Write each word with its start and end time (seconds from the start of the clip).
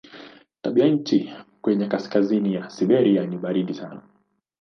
Tabianchi 0.61 1.33
kwenye 1.61 1.87
kaskazini 1.87 2.53
ya 2.53 2.69
Siberia 2.69 3.25
ni 3.25 3.37
baridi 3.37 3.73
sana. 3.73 4.01